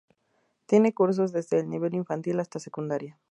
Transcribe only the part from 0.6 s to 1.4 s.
Tiene cursos